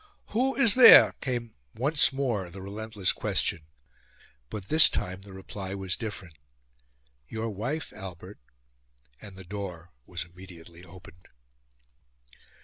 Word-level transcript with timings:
"Who 0.29 0.55
is 0.55 0.73
there?" 0.73 1.13
came 1.21 1.53
once 1.75 2.11
more 2.11 2.49
the 2.49 2.59
relentless 2.59 3.11
question. 3.11 3.67
But 4.49 4.67
this 4.67 4.89
time 4.89 5.21
the 5.21 5.31
reply 5.31 5.75
was 5.75 5.95
different. 5.95 6.39
"Your 7.27 7.51
wife, 7.51 7.93
Albert." 7.93 8.39
And 9.21 9.35
the 9.35 9.43
door 9.43 9.91
was 10.07 10.23
immediately 10.25 10.83
opened. 10.83 11.27